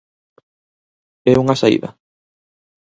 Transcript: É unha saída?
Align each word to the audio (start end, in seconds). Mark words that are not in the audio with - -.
É 1.31 1.33
unha 1.43 1.59
saída? 1.61 1.89